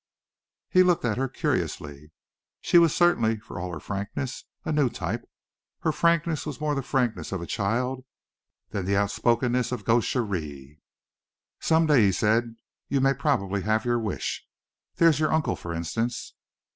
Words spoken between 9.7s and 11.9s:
of gaucherie. "Some